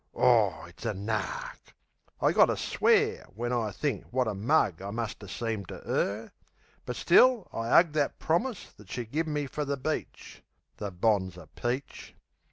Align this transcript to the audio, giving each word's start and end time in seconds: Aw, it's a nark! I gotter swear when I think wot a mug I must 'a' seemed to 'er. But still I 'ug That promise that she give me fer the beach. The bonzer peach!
Aw, 0.15 0.65
it's 0.65 0.83
a 0.83 0.95
nark! 0.95 1.75
I 2.19 2.31
gotter 2.31 2.55
swear 2.55 3.27
when 3.35 3.53
I 3.53 3.69
think 3.69 4.11
wot 4.11 4.27
a 4.27 4.33
mug 4.33 4.81
I 4.81 4.89
must 4.89 5.21
'a' 5.21 5.27
seemed 5.27 5.67
to 5.67 5.75
'er. 5.87 6.31
But 6.87 6.95
still 6.95 7.47
I 7.53 7.67
'ug 7.79 7.91
That 7.93 8.17
promise 8.17 8.71
that 8.73 8.89
she 8.89 9.05
give 9.05 9.27
me 9.27 9.45
fer 9.45 9.63
the 9.63 9.77
beach. 9.77 10.41
The 10.77 10.91
bonzer 10.91 11.49
peach! 11.55 12.15